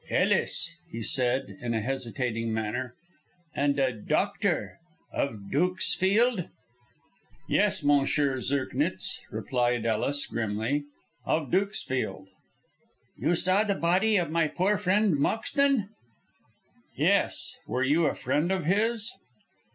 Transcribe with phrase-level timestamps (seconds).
[0.09, 2.95] "Ellis!" he said, in a hesitating manner,
[3.53, 4.79] "and a doctor
[5.13, 6.49] of Dukesfield?"
[7.47, 8.07] "Yes, M.
[8.07, 10.85] Zirknitz," replied Ellis, grimly,
[11.23, 12.29] "of Dukesfield."
[13.15, 15.89] "You saw the body of my poor friend Moxton?"
[16.97, 17.53] "Yes.
[17.67, 19.13] Were you a friend of his?"